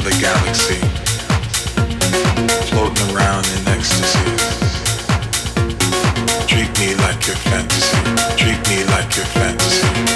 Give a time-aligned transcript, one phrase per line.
[0.00, 0.76] another galaxy,
[2.70, 4.18] floating around in ecstasy.
[6.46, 7.96] Treat me like your fantasy,
[8.36, 10.09] treat me like your fantasy.